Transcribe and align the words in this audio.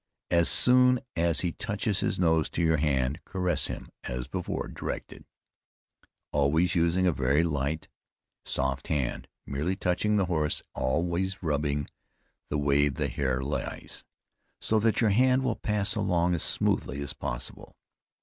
As 0.31 0.49
soon 0.49 0.99
as 1.15 1.41
he 1.41 1.51
touches 1.51 1.99
his 1.99 2.17
nose 2.17 2.49
to 2.49 2.63
your 2.63 2.77
hand, 2.77 3.23
caress 3.23 3.67
him 3.67 3.89
as 4.05 4.27
before 4.27 4.67
directed, 4.67 5.25
always 6.31 6.73
using 6.73 7.05
a 7.05 7.11
very 7.11 7.43
light, 7.43 7.87
soft 8.43 8.87
hand, 8.87 9.27
merely 9.45 9.75
touching 9.75 10.15
the 10.15 10.25
horse, 10.25 10.63
all 10.73 11.05
ways 11.05 11.43
rubbing 11.43 11.87
the 12.49 12.57
way 12.57 12.89
the 12.89 13.09
hair 13.09 13.43
lays, 13.43 14.03
so 14.59 14.79
that 14.79 15.01
your 15.01 15.11
hand 15.11 15.43
will 15.43 15.55
pass 15.57 15.93
along 15.93 16.33
as 16.33 16.41
smoothly 16.41 16.99
as 16.99 17.13
possible. 17.13 17.75